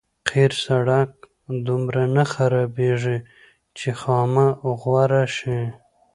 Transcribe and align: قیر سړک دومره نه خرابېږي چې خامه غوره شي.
قیر 0.29 0.51
سړک 0.65 1.09
دومره 1.67 2.01
نه 2.15 2.23
خرابېږي 2.31 3.17
چې 3.77 3.89
خامه 3.99 4.47
غوره 4.81 5.23
شي. 5.37 5.59